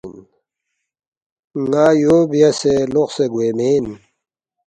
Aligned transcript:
”ن٘ا 1.67 1.85
یو 2.03 2.17
بیاسے 2.31 2.73
لوقسے 2.93 3.25
گوے 3.31 3.49
مین 3.57 3.85